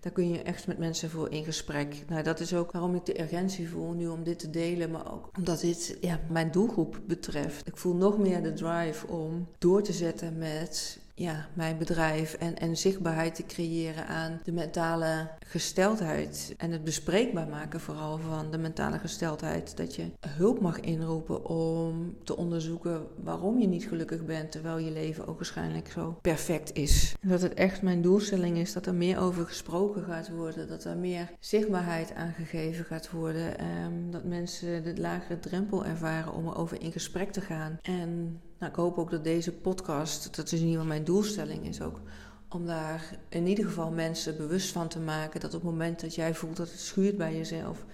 Daar 0.00 0.12
kun 0.12 0.28
je 0.28 0.42
echt 0.42 0.66
met 0.66 0.78
mensen 0.78 1.10
voor 1.10 1.30
in 1.30 1.44
gesprek. 1.44 2.04
Nou, 2.08 2.22
dat 2.22 2.40
is 2.40 2.54
ook 2.54 2.72
waarom 2.72 2.94
ik 2.94 3.06
de 3.06 3.20
urgentie 3.20 3.68
voel 3.68 3.92
nu 3.92 4.08
om 4.08 4.24
dit 4.24 4.38
te 4.38 4.50
delen, 4.50 4.90
maar 4.90 5.12
ook 5.12 5.30
omdat 5.36 5.60
dit 5.60 5.96
ja, 6.00 6.20
mijn 6.28 6.50
doelgroep 6.50 7.00
betreft. 7.06 7.66
Ik 7.66 7.76
voel 7.76 7.94
nog 7.94 8.18
meer 8.18 8.42
de 8.42 8.52
drive 8.52 9.06
om 9.06 9.48
door 9.58 9.82
te 9.82 9.92
zetten 9.92 10.38
met 10.38 10.98
ja, 11.18 11.46
mijn 11.54 11.78
bedrijf 11.78 12.34
en, 12.34 12.56
en 12.58 12.76
zichtbaarheid 12.76 13.34
te 13.34 13.46
creëren 13.46 14.06
aan 14.06 14.40
de 14.44 14.52
mentale 14.52 15.28
gesteldheid. 15.46 16.54
En 16.56 16.70
het 16.70 16.84
bespreekbaar 16.84 17.48
maken 17.48 17.80
vooral 17.80 18.18
van 18.18 18.50
de 18.50 18.58
mentale 18.58 18.98
gesteldheid. 18.98 19.76
Dat 19.76 19.94
je 19.94 20.10
hulp 20.28 20.60
mag 20.60 20.80
inroepen 20.80 21.44
om 21.44 22.16
te 22.24 22.36
onderzoeken 22.36 23.06
waarom 23.22 23.58
je 23.58 23.66
niet 23.66 23.88
gelukkig 23.88 24.24
bent 24.24 24.52
terwijl 24.52 24.78
je 24.78 24.90
leven 24.90 25.26
ook 25.26 25.36
waarschijnlijk 25.36 25.90
zo 25.90 26.18
perfect 26.22 26.74
is. 26.74 27.14
Dat 27.20 27.42
het 27.42 27.54
echt 27.54 27.82
mijn 27.82 28.02
doelstelling 28.02 28.56
is 28.56 28.72
dat 28.72 28.86
er 28.86 28.94
meer 28.94 29.18
over 29.18 29.46
gesproken 29.46 30.02
gaat 30.04 30.30
worden. 30.30 30.68
Dat 30.68 30.84
er 30.84 30.96
meer 30.96 31.30
zichtbaarheid 31.40 32.14
aangegeven 32.14 32.84
gaat 32.84 33.10
worden. 33.10 33.64
Um, 33.84 34.10
dat 34.10 34.24
mensen 34.24 34.82
de 34.84 35.00
lagere 35.00 35.38
drempel 35.38 35.84
ervaren 35.84 36.32
om 36.32 36.46
erover 36.46 36.82
in 36.82 36.92
gesprek 36.92 37.32
te 37.32 37.40
gaan. 37.40 37.78
En 37.82 38.40
nou, 38.58 38.70
ik 38.70 38.76
hoop 38.76 38.98
ook 38.98 39.10
dat 39.10 39.24
deze 39.24 39.52
podcast, 39.52 40.36
dat 40.36 40.52
is 40.52 40.52
in 40.52 40.66
ieder 40.66 40.72
geval 40.72 40.86
mijn 40.86 41.04
doelstelling 41.04 41.66
is 41.66 41.80
ook, 41.80 42.00
om 42.48 42.66
daar 42.66 43.18
in 43.28 43.46
ieder 43.46 43.64
geval 43.64 43.90
mensen 43.90 44.36
bewust 44.36 44.72
van 44.72 44.88
te 44.88 44.98
maken 44.98 45.40
dat 45.40 45.54
op 45.54 45.60
het 45.60 45.70
moment 45.70 46.00
dat 46.00 46.14
jij 46.14 46.34
voelt 46.34 46.56
dat 46.56 46.70
het 46.70 46.80
schuurt 46.80 47.16
bij 47.16 47.36
jezelf, 47.36 47.84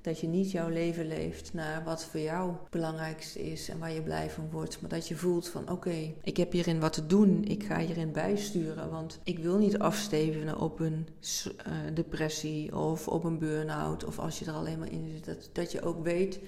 dat 0.00 0.20
je 0.20 0.26
niet 0.26 0.50
jouw 0.50 0.68
leven 0.68 1.06
leeft 1.06 1.54
naar 1.54 1.84
wat 1.84 2.04
voor 2.04 2.20
jou 2.20 2.50
het 2.50 2.70
belangrijkste 2.70 3.50
is 3.50 3.68
en 3.68 3.78
waar 3.78 3.92
je 3.92 4.02
blij 4.02 4.30
van 4.30 4.50
wordt. 4.50 4.80
Maar 4.80 4.90
dat 4.90 5.08
je 5.08 5.16
voelt 5.16 5.48
van 5.48 5.70
oké, 5.70 6.14
ik 6.22 6.36
heb 6.36 6.52
hierin 6.52 6.80
wat 6.80 6.92
te 6.92 7.06
doen. 7.06 7.44
Ik 7.44 7.64
ga 7.64 7.78
hierin 7.78 8.12
bijsturen. 8.12 8.90
Want 8.90 9.18
ik 9.22 9.38
wil 9.38 9.58
niet 9.58 9.78
afstevenen 9.78 10.58
op 10.58 10.80
een 10.80 11.06
uh, 11.24 11.72
depressie 11.94 12.76
of 12.76 13.08
op 13.08 13.24
een 13.24 13.38
burn-out. 13.38 14.04
Of 14.04 14.18
als 14.18 14.38
je 14.38 14.44
er 14.44 14.52
alleen 14.52 14.78
maar 14.78 14.92
in 14.92 15.10
zit. 15.14 15.24
Dat, 15.24 15.50
dat 15.52 15.72
je 15.72 15.82
ook 15.82 16.02
weet 16.02 16.38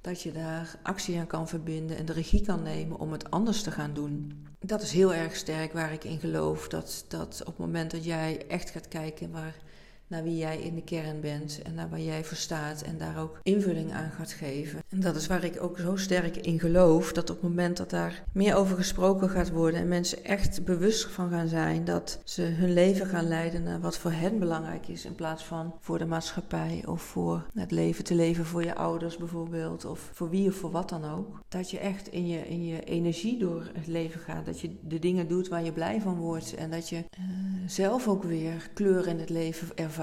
dat 0.00 0.22
je 0.22 0.32
daar 0.32 0.78
actie 0.82 1.18
aan 1.18 1.26
kan 1.26 1.48
verbinden 1.48 1.96
en 1.96 2.04
de 2.04 2.12
regie 2.12 2.42
kan 2.42 2.62
nemen 2.62 2.98
om 2.98 3.12
het 3.12 3.30
anders 3.30 3.62
te 3.62 3.70
gaan 3.70 3.94
doen. 3.94 4.46
Dat 4.58 4.82
is 4.82 4.92
heel 4.92 5.14
erg 5.14 5.36
sterk 5.36 5.72
waar 5.72 5.92
ik 5.92 6.04
in 6.04 6.18
geloof. 6.18 6.68
Dat, 6.68 7.04
dat 7.08 7.40
op 7.40 7.46
het 7.46 7.58
moment 7.58 7.90
dat 7.90 8.04
jij 8.04 8.46
echt 8.48 8.70
gaat 8.70 8.88
kijken 8.88 9.30
waar 9.30 9.54
naar 10.10 10.22
wie 10.22 10.36
jij 10.36 10.58
in 10.58 10.74
de 10.74 10.82
kern 10.82 11.20
bent 11.20 11.62
en 11.62 11.74
naar 11.74 11.88
waar 11.88 12.00
jij 12.00 12.24
voor 12.24 12.36
staat 12.36 12.82
en 12.82 12.98
daar 12.98 13.18
ook 13.18 13.38
invulling 13.42 13.92
aan 13.92 14.10
gaat 14.10 14.32
geven. 14.32 14.80
En 14.88 15.00
dat 15.00 15.16
is 15.16 15.26
waar 15.26 15.44
ik 15.44 15.62
ook 15.62 15.78
zo 15.78 15.96
sterk 15.96 16.36
in 16.36 16.60
geloof, 16.60 17.12
dat 17.12 17.30
op 17.30 17.40
het 17.40 17.50
moment 17.50 17.76
dat 17.76 17.90
daar 17.90 18.22
meer 18.32 18.54
over 18.54 18.76
gesproken 18.76 19.28
gaat 19.28 19.50
worden 19.50 19.80
en 19.80 19.88
mensen 19.88 20.24
echt 20.24 20.64
bewust 20.64 21.06
van 21.06 21.30
gaan 21.30 21.48
zijn 21.48 21.84
dat 21.84 22.20
ze 22.24 22.42
hun 22.42 22.72
leven 22.72 23.06
gaan 23.06 23.28
leiden 23.28 23.62
naar 23.62 23.80
wat 23.80 23.98
voor 23.98 24.12
hen 24.12 24.38
belangrijk 24.38 24.88
is 24.88 25.04
in 25.04 25.14
plaats 25.14 25.44
van 25.44 25.74
voor 25.80 25.98
de 25.98 26.06
maatschappij 26.06 26.82
of 26.86 27.02
voor 27.02 27.46
het 27.54 27.70
leven 27.70 28.04
te 28.04 28.14
leven 28.14 28.46
voor 28.46 28.64
je 28.64 28.74
ouders 28.74 29.16
bijvoorbeeld 29.16 29.84
of 29.84 30.10
voor 30.12 30.30
wie 30.30 30.48
of 30.48 30.54
voor 30.54 30.70
wat 30.70 30.88
dan 30.88 31.04
ook. 31.04 31.40
Dat 31.48 31.70
je 31.70 31.78
echt 31.78 32.08
in 32.08 32.26
je, 32.26 32.48
in 32.48 32.64
je 32.64 32.84
energie 32.84 33.38
door 33.38 33.70
het 33.74 33.86
leven 33.86 34.20
gaat, 34.20 34.46
dat 34.46 34.60
je 34.60 34.76
de 34.82 34.98
dingen 34.98 35.28
doet 35.28 35.48
waar 35.48 35.64
je 35.64 35.72
blij 35.72 36.00
van 36.00 36.14
wordt 36.14 36.54
en 36.54 36.70
dat 36.70 36.88
je 36.88 36.96
uh, 36.96 37.24
zelf 37.66 38.08
ook 38.08 38.22
weer 38.22 38.70
kleur 38.74 39.06
in 39.06 39.18
het 39.18 39.30
leven 39.30 39.68
ervaart 39.74 39.98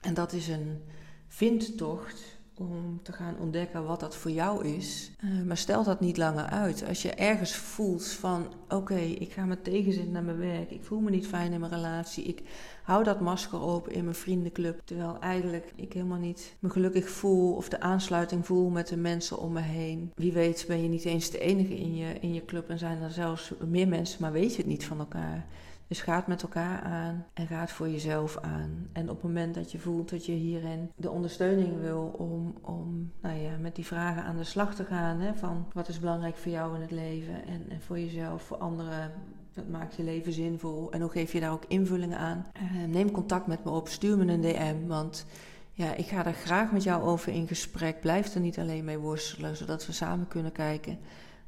en 0.00 0.14
dat 0.14 0.32
is 0.32 0.48
een 0.48 0.82
vindtocht 1.28 2.38
om 2.58 3.00
te 3.02 3.12
gaan 3.12 3.38
ontdekken 3.38 3.84
wat 3.84 4.00
dat 4.00 4.16
voor 4.16 4.30
jou 4.30 4.66
is. 4.66 5.10
Uh, 5.24 5.42
maar 5.42 5.56
stel 5.56 5.84
dat 5.84 6.00
niet 6.00 6.16
langer 6.16 6.44
uit. 6.44 6.84
Als 6.88 7.02
je 7.02 7.10
ergens 7.10 7.56
voelt 7.56 8.06
van 8.06 8.46
oké, 8.68 8.98
ik 8.98 9.32
ga 9.32 9.44
met 9.44 9.64
tegenzin 9.64 10.10
naar 10.10 10.22
mijn 10.22 10.38
werk. 10.38 10.70
Ik 10.70 10.84
voel 10.84 11.00
me 11.00 11.10
niet 11.10 11.26
fijn 11.26 11.52
in 11.52 11.60
mijn 11.60 11.72
relatie. 11.72 12.24
Ik 12.24 12.42
hou 12.82 13.04
dat 13.04 13.20
masker 13.20 13.60
op 13.60 13.88
in 13.88 14.04
mijn 14.04 14.16
vriendenclub. 14.16 14.80
Terwijl 14.84 15.18
eigenlijk 15.20 15.72
ik 15.76 15.92
helemaal 15.92 16.18
niet 16.18 16.56
me 16.58 16.70
gelukkig 16.70 17.08
voel 17.08 17.54
of 17.54 17.68
de 17.68 17.80
aansluiting 17.80 18.46
voel 18.46 18.68
met 18.68 18.88
de 18.88 18.96
mensen 18.96 19.38
om 19.38 19.52
me 19.52 19.60
heen. 19.60 20.12
Wie 20.14 20.32
weet 20.32 20.64
ben 20.68 20.82
je 20.82 20.88
niet 20.88 21.04
eens 21.04 21.30
de 21.30 21.38
enige 21.38 21.76
in 21.76 21.96
je, 21.96 22.12
in 22.20 22.34
je 22.34 22.44
club 22.44 22.68
en 22.68 22.78
zijn 22.78 23.02
er 23.02 23.10
zelfs 23.10 23.52
meer 23.66 23.88
mensen, 23.88 24.22
maar 24.22 24.32
weet 24.32 24.50
je 24.50 24.56
het 24.56 24.66
niet 24.66 24.84
van 24.84 24.98
elkaar. 24.98 25.46
Dus 25.88 26.00
ga 26.00 26.16
het 26.16 26.26
met 26.26 26.42
elkaar 26.42 26.80
aan 26.80 27.26
en 27.34 27.46
ga 27.46 27.60
het 27.60 27.70
voor 27.70 27.88
jezelf 27.88 28.38
aan. 28.38 28.88
En 28.92 29.02
op 29.02 29.14
het 29.14 29.22
moment 29.22 29.54
dat 29.54 29.72
je 29.72 29.78
voelt 29.78 30.10
dat 30.10 30.26
je 30.26 30.32
hierin 30.32 30.90
de 30.96 31.10
ondersteuning 31.10 31.80
wil 31.80 32.14
om, 32.18 32.54
om 32.62 33.12
nou 33.20 33.38
ja, 33.38 33.56
met 33.60 33.74
die 33.74 33.86
vragen 33.86 34.22
aan 34.22 34.36
de 34.36 34.44
slag 34.44 34.74
te 34.74 34.84
gaan. 34.84 35.20
Hè, 35.20 35.34
van 35.34 35.66
wat 35.72 35.88
is 35.88 36.00
belangrijk 36.00 36.36
voor 36.36 36.52
jou 36.52 36.74
in 36.74 36.80
het 36.80 36.90
leven 36.90 37.46
en, 37.46 37.64
en 37.68 37.80
voor 37.80 37.98
jezelf, 37.98 38.42
voor 38.42 38.56
anderen. 38.56 39.12
Dat 39.52 39.68
maakt 39.68 39.94
je 39.94 40.02
leven 40.02 40.32
zinvol. 40.32 40.92
En 40.92 41.00
hoe 41.00 41.10
geef 41.10 41.32
je 41.32 41.40
daar 41.40 41.52
ook 41.52 41.64
invullingen 41.68 42.18
aan? 42.18 42.46
Uh, 42.62 42.84
neem 42.84 43.10
contact 43.10 43.46
met 43.46 43.64
me 43.64 43.70
op. 43.70 43.88
Stuur 43.88 44.18
me 44.18 44.32
een 44.32 44.40
DM. 44.40 44.86
Want 44.86 45.26
ja, 45.72 45.94
ik 45.94 46.06
ga 46.06 46.26
er 46.26 46.32
graag 46.32 46.72
met 46.72 46.82
jou 46.82 47.02
over 47.02 47.32
in 47.32 47.48
gesprek. 47.48 48.00
Blijf 48.00 48.34
er 48.34 48.40
niet 48.40 48.58
alleen 48.58 48.84
mee 48.84 48.98
worstelen, 48.98 49.56
zodat 49.56 49.86
we 49.86 49.92
samen 49.92 50.28
kunnen 50.28 50.52
kijken 50.52 50.98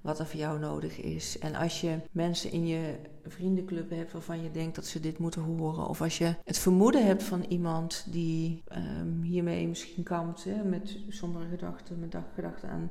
wat 0.00 0.18
er 0.18 0.26
voor 0.26 0.40
jou 0.40 0.58
nodig 0.58 1.00
is. 1.00 1.38
En 1.38 1.54
als 1.54 1.80
je 1.80 1.98
mensen 2.10 2.52
in 2.52 2.66
je 2.66 2.94
vriendenclub 3.26 3.90
hebt 3.90 4.12
waarvan 4.12 4.42
je 4.42 4.50
denkt 4.50 4.74
dat 4.74 4.86
ze 4.86 5.00
dit 5.00 5.18
moeten 5.18 5.42
horen, 5.42 5.86
of 5.86 6.00
als 6.02 6.18
je 6.18 6.34
het 6.44 6.58
vermoeden 6.58 7.06
hebt 7.06 7.22
van 7.22 7.44
iemand 7.48 8.06
die 8.10 8.62
um, 8.76 9.22
hiermee 9.22 9.68
misschien 9.68 10.02
kampt, 10.02 10.44
hè, 10.44 10.64
met 10.64 10.98
sombere 11.08 11.48
gedachten, 11.48 11.98
met 11.98 12.16
gedachten 12.34 12.68
aan 12.68 12.90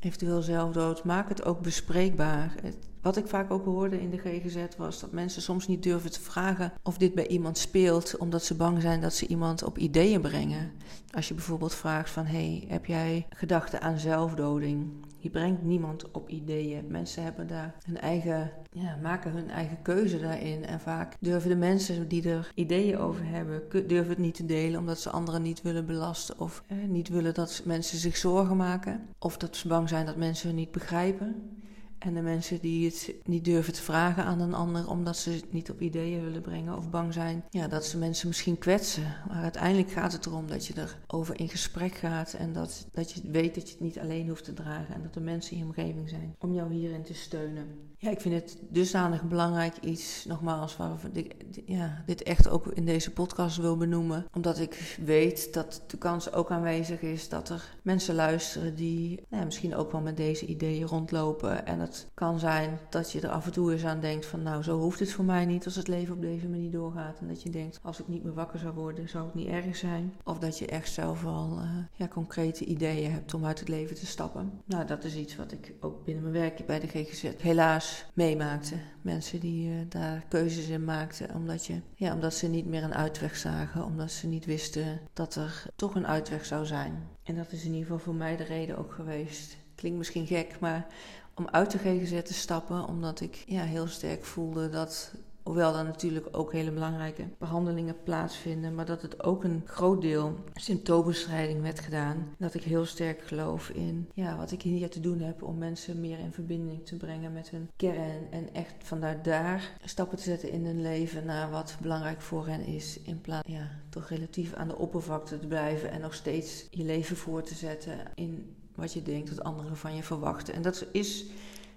eventueel 0.00 0.42
zelfdood, 0.42 1.04
maak 1.04 1.28
het 1.28 1.44
ook 1.44 1.60
bespreekbaar. 1.60 2.54
Wat 3.02 3.16
ik 3.16 3.26
vaak 3.26 3.50
ook 3.50 3.64
hoorde 3.64 4.00
in 4.00 4.10
de 4.10 4.18
GGZ 4.18 4.56
was 4.76 5.00
dat 5.00 5.12
mensen 5.12 5.42
soms 5.42 5.66
niet 5.66 5.82
durven 5.82 6.10
te 6.10 6.20
vragen 6.20 6.72
of 6.82 6.98
dit 6.98 7.14
bij 7.14 7.26
iemand 7.26 7.58
speelt, 7.58 8.16
omdat 8.16 8.44
ze 8.44 8.54
bang 8.54 8.82
zijn 8.82 9.00
dat 9.00 9.14
ze 9.14 9.26
iemand 9.26 9.64
op 9.64 9.78
ideeën 9.78 10.20
brengen. 10.20 10.72
Als 11.14 11.28
je 11.28 11.34
bijvoorbeeld 11.34 11.74
vraagt 11.74 12.10
van, 12.10 12.26
hey, 12.26 12.64
heb 12.68 12.86
jij 12.86 13.26
gedachten 13.30 13.80
aan 13.80 13.98
zelfdoding? 13.98 14.90
Je 15.22 15.30
brengt 15.30 15.62
niemand 15.62 16.10
op 16.10 16.28
ideeën. 16.28 16.84
Mensen 16.88 17.22
hebben 17.22 17.46
daar 17.46 17.74
hun 17.84 17.98
eigen, 17.98 18.50
ja, 18.72 18.98
maken 19.02 19.32
hun 19.32 19.50
eigen 19.50 19.82
keuze 19.82 20.20
daarin. 20.20 20.64
En 20.64 20.80
vaak 20.80 21.16
durven 21.20 21.50
de 21.50 21.56
mensen 21.56 22.08
die 22.08 22.28
er 22.28 22.50
ideeën 22.54 22.98
over 22.98 23.26
hebben, 23.26 23.62
durven 23.86 24.08
het 24.08 24.18
niet 24.18 24.34
te 24.34 24.46
delen 24.46 24.80
omdat 24.80 25.00
ze 25.00 25.10
anderen 25.10 25.42
niet 25.42 25.62
willen 25.62 25.86
belasten. 25.86 26.38
Of 26.38 26.62
eh, 26.66 26.76
niet 26.88 27.08
willen 27.08 27.34
dat 27.34 27.62
mensen 27.64 27.98
zich 27.98 28.16
zorgen 28.16 28.56
maken. 28.56 29.08
Of 29.18 29.36
dat 29.36 29.56
ze 29.56 29.68
bang 29.68 29.88
zijn 29.88 30.06
dat 30.06 30.16
mensen 30.16 30.46
hun 30.46 30.56
niet 30.56 30.70
begrijpen. 30.70 31.60
En 32.02 32.14
de 32.14 32.20
mensen 32.20 32.60
die 32.60 32.86
het 32.86 33.14
niet 33.24 33.44
durven 33.44 33.72
te 33.72 33.82
vragen 33.82 34.24
aan 34.24 34.40
een 34.40 34.54
ander 34.54 34.88
omdat 34.88 35.16
ze 35.16 35.30
het 35.30 35.52
niet 35.52 35.70
op 35.70 35.80
ideeën 35.80 36.24
willen 36.24 36.42
brengen 36.42 36.76
of 36.76 36.90
bang 36.90 37.12
zijn 37.12 37.44
ja, 37.50 37.68
dat 37.68 37.84
ze 37.84 37.98
mensen 37.98 38.28
misschien 38.28 38.58
kwetsen. 38.58 39.16
Maar 39.28 39.42
uiteindelijk 39.42 39.90
gaat 39.90 40.12
het 40.12 40.26
erom 40.26 40.46
dat 40.46 40.66
je 40.66 40.74
erover 41.06 41.40
in 41.40 41.48
gesprek 41.48 41.94
gaat 41.94 42.32
en 42.32 42.52
dat, 42.52 42.86
dat 42.92 43.12
je 43.12 43.30
weet 43.30 43.54
dat 43.54 43.66
je 43.66 43.72
het 43.72 43.82
niet 43.82 43.98
alleen 43.98 44.28
hoeft 44.28 44.44
te 44.44 44.54
dragen 44.54 44.94
en 44.94 45.02
dat 45.02 45.16
er 45.16 45.22
mensen 45.22 45.52
in 45.52 45.58
je 45.58 45.64
omgeving 45.64 46.08
zijn 46.08 46.34
om 46.38 46.54
jou 46.54 46.72
hierin 46.72 47.02
te 47.02 47.14
steunen. 47.14 47.91
Ja, 48.02 48.10
ik 48.10 48.20
vind 48.20 48.34
het 48.34 48.58
dusdanig 48.68 49.22
belangrijk 49.22 49.76
iets, 49.80 50.24
nogmaals, 50.24 50.76
waar 50.76 50.98
we 51.12 51.26
ja, 51.64 52.02
dit 52.06 52.22
echt 52.22 52.48
ook 52.48 52.66
in 52.66 52.84
deze 52.84 53.10
podcast 53.10 53.56
wil 53.56 53.76
benoemen. 53.76 54.26
Omdat 54.32 54.58
ik 54.58 54.96
weet 55.04 55.54
dat 55.54 55.82
de 55.86 55.98
kans 55.98 56.32
ook 56.32 56.50
aanwezig 56.50 57.00
is 57.00 57.28
dat 57.28 57.48
er 57.48 57.74
mensen 57.82 58.14
luisteren 58.14 58.74
die 58.74 59.22
nou, 59.28 59.44
misschien 59.44 59.74
ook 59.74 59.92
wel 59.92 60.00
met 60.00 60.16
deze 60.16 60.46
ideeën 60.46 60.86
rondlopen. 60.86 61.66
En 61.66 61.80
het 61.80 62.06
kan 62.14 62.38
zijn 62.38 62.78
dat 62.90 63.12
je 63.12 63.20
er 63.20 63.28
af 63.28 63.46
en 63.46 63.52
toe 63.52 63.72
eens 63.72 63.84
aan 63.84 64.00
denkt 64.00 64.26
van 64.26 64.42
nou, 64.42 64.62
zo 64.62 64.78
hoeft 64.78 65.00
het 65.00 65.12
voor 65.12 65.24
mij 65.24 65.44
niet 65.44 65.64
als 65.64 65.76
het 65.76 65.88
leven 65.88 66.14
op 66.14 66.20
deze 66.20 66.48
manier 66.48 66.70
doorgaat. 66.70 67.18
En 67.20 67.28
dat 67.28 67.42
je 67.42 67.50
denkt, 67.50 67.80
als 67.82 68.00
ik 68.00 68.08
niet 68.08 68.24
meer 68.24 68.34
wakker 68.34 68.58
zou 68.58 68.74
worden, 68.74 69.08
zou 69.08 69.24
het 69.24 69.34
niet 69.34 69.48
erg 69.48 69.76
zijn. 69.76 70.14
Of 70.24 70.38
dat 70.38 70.58
je 70.58 70.66
echt 70.66 70.92
zelf 70.92 71.24
al 71.24 71.58
uh, 71.58 71.68
ja, 71.92 72.08
concrete 72.08 72.64
ideeën 72.64 73.12
hebt 73.12 73.34
om 73.34 73.44
uit 73.44 73.58
het 73.58 73.68
leven 73.68 73.96
te 73.96 74.06
stappen. 74.06 74.60
Nou, 74.64 74.86
dat 74.86 75.04
is 75.04 75.16
iets 75.16 75.36
wat 75.36 75.52
ik 75.52 75.74
ook 75.80 76.04
binnen 76.04 76.22
mijn 76.22 76.34
werk 76.34 76.66
bij 76.66 76.80
de 76.80 76.86
GGZ 76.86 77.30
helaas 77.38 77.90
meemaakten. 78.14 78.80
Mensen 79.02 79.40
die 79.40 79.68
uh, 79.68 79.74
daar 79.88 80.24
keuzes 80.28 80.68
in 80.68 80.84
maakten 80.84 81.34
omdat, 81.34 81.66
je, 81.66 81.80
ja, 81.94 82.14
omdat 82.14 82.34
ze 82.34 82.46
niet 82.46 82.66
meer 82.66 82.82
een 82.82 82.94
uitweg 82.94 83.36
zagen. 83.36 83.84
Omdat 83.84 84.10
ze 84.10 84.26
niet 84.26 84.44
wisten 84.44 85.00
dat 85.12 85.34
er 85.34 85.64
toch 85.76 85.94
een 85.94 86.06
uitweg 86.06 86.44
zou 86.44 86.66
zijn. 86.66 87.08
En 87.22 87.34
dat 87.34 87.52
is 87.52 87.64
in 87.64 87.72
ieder 87.72 87.82
geval 87.82 87.98
voor 87.98 88.14
mij 88.14 88.36
de 88.36 88.44
reden 88.44 88.78
ook 88.78 88.92
geweest. 88.92 89.56
Klinkt 89.74 89.98
misschien 89.98 90.26
gek, 90.26 90.60
maar 90.60 90.86
om 91.34 91.48
uit 91.48 91.70
de 91.70 91.78
GGZ 91.78 92.22
te 92.22 92.34
stappen. 92.34 92.86
Omdat 92.86 93.20
ik 93.20 93.44
ja, 93.46 93.62
heel 93.62 93.86
sterk 93.86 94.24
voelde 94.24 94.68
dat 94.68 95.12
Hoewel 95.42 95.76
er 95.76 95.84
natuurlijk 95.84 96.28
ook 96.30 96.52
hele 96.52 96.70
belangrijke 96.70 97.24
behandelingen 97.38 98.02
plaatsvinden, 98.04 98.74
maar 98.74 98.86
dat 98.86 99.02
het 99.02 99.22
ook 99.22 99.44
een 99.44 99.62
groot 99.64 100.00
deel 100.00 100.38
symptoombestrijding 100.54 101.62
werd 101.62 101.80
gedaan. 101.80 102.34
Dat 102.38 102.54
ik 102.54 102.62
heel 102.62 102.84
sterk 102.84 103.22
geloof 103.22 103.68
in 103.68 104.08
ja, 104.14 104.36
wat 104.36 104.52
ik 104.52 104.62
hier 104.62 104.90
te 104.90 105.00
doen 105.00 105.20
heb 105.20 105.42
om 105.42 105.58
mensen 105.58 106.00
meer 106.00 106.18
in 106.18 106.32
verbinding 106.32 106.86
te 106.86 106.96
brengen 106.96 107.32
met 107.32 107.50
hun 107.50 107.70
kern. 107.76 108.30
En 108.30 108.54
echt 108.54 108.74
vanuit 108.78 109.24
daar 109.24 109.76
stappen 109.84 110.18
te 110.18 110.24
zetten 110.24 110.50
in 110.50 110.66
hun 110.66 110.82
leven 110.82 111.26
naar 111.26 111.50
wat 111.50 111.76
belangrijk 111.80 112.20
voor 112.20 112.46
hen 112.46 112.64
is. 112.66 113.00
In 113.02 113.20
plaats 113.20 113.48
ja, 113.48 113.70
toch 113.88 114.08
relatief 114.08 114.54
aan 114.54 114.68
de 114.68 114.78
oppervlakte 114.78 115.38
te 115.38 115.46
blijven 115.46 115.90
en 115.90 116.00
nog 116.00 116.14
steeds 116.14 116.66
je 116.70 116.84
leven 116.84 117.16
voor 117.16 117.42
te 117.42 117.54
zetten 117.54 117.98
in 118.14 118.56
wat 118.74 118.92
je 118.92 119.02
denkt 119.02 119.28
dat 119.28 119.44
anderen 119.44 119.76
van 119.76 119.94
je 119.94 120.02
verwachten. 120.02 120.54
En 120.54 120.62
dat 120.62 120.86
is 120.92 121.26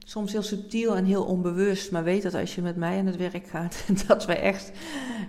soms 0.08 0.32
heel 0.32 0.44
subtiel 0.44 0.96
en 0.96 1.06
heel 1.06 1.24
onbewust. 1.24 1.92
Maar 1.92 2.04
weet 2.04 2.24
dat 2.24 2.34
als 2.34 2.56
je 2.56 2.62
met 2.62 2.76
mij 2.76 2.98
aan 3.00 3.06
het 3.06 3.18
werk 3.18 3.48
gaat, 3.48 3.86
dat 4.08 4.26
we 4.26 4.36
echt 4.36 4.72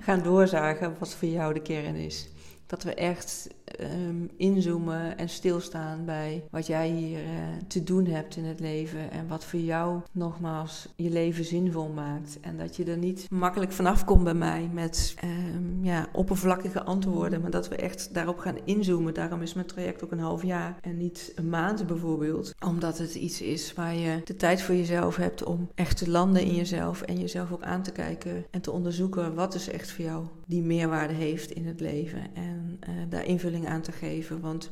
gaan 0.01 0.23
doorzagen 0.23 0.97
wat 0.99 1.15
voor 1.15 1.29
jou 1.29 1.55
de 1.55 1.63
kern 1.63 1.95
is. 1.95 2.29
Dat 2.67 2.83
we 2.83 2.95
echt 2.95 3.49
um, 3.81 4.31
inzoomen 4.37 5.19
en 5.19 5.29
stilstaan 5.29 6.05
bij 6.05 6.45
wat 6.51 6.67
jij 6.67 6.89
hier 6.89 7.23
uh, 7.23 7.29
te 7.67 7.83
doen 7.83 8.07
hebt 8.07 8.37
in 8.37 8.45
het 8.45 8.61
leven. 8.61 9.11
En 9.11 9.29
wat 9.29 9.45
voor 9.45 9.61
jou 9.61 10.01
nogmaals 10.13 10.89
je 10.97 11.11
leven 11.11 11.45
zinvol 11.45 11.89
maakt. 11.89 12.39
En 12.41 12.57
dat 12.57 12.77
je 12.77 12.85
er 12.85 12.99
niet 12.99 13.31
makkelijk 13.31 13.73
vanaf 13.73 14.05
komt 14.05 14.25
bij 14.25 14.35
mij 14.35 14.71
met 14.73 15.15
um, 15.25 15.76
ja, 15.87 16.09
oppervlakkige 16.13 16.83
antwoorden. 16.83 17.41
Maar 17.41 17.51
dat 17.51 17.69
we 17.69 17.77
echt 17.77 18.15
daarop 18.15 18.39
gaan 18.39 18.59
inzoomen. 18.65 19.15
Daarom 19.15 19.43
is 19.43 19.55
mijn 19.55 19.67
traject 19.67 20.05
ook 20.05 20.11
een 20.11 20.19
half 20.19 20.43
jaar 20.43 20.79
en 20.81 20.97
niet 20.97 21.33
een 21.35 21.49
maand 21.49 21.87
bijvoorbeeld. 21.87 22.55
Omdat 22.65 22.99
het 22.99 23.15
iets 23.15 23.41
is 23.41 23.75
waar 23.75 23.95
je 23.95 24.21
de 24.25 24.37
tijd 24.37 24.63
voor 24.63 24.75
jezelf 24.75 25.17
hebt 25.17 25.45
om 25.45 25.71
echt 25.75 25.97
te 25.97 26.11
landen 26.11 26.43
in 26.43 26.55
jezelf. 26.55 27.03
En 27.03 27.21
jezelf 27.21 27.53
ook 27.53 27.63
aan 27.63 27.83
te 27.83 27.93
kijken 27.93 28.47
en 28.51 28.61
te 28.61 28.71
onderzoeken 28.71 29.35
wat 29.35 29.55
is 29.55 29.69
echt 29.69 29.93
voor 29.93 30.05
jou 30.05 30.27
die 30.47 30.63
meerwaarde 30.63 31.15
heeft 31.15 31.51
in 31.51 31.67
het 31.67 31.81
leven. 31.81 32.21
En 32.35 32.81
uh, 32.89 32.95
daar 33.09 33.25
invulling 33.25 33.69
aan 33.69 33.83
te 33.83 33.93
geven. 33.93 34.41
Want 34.41 34.71